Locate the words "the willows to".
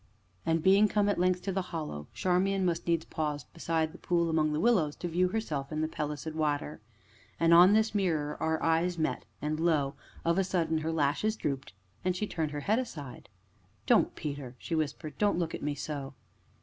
4.51-5.07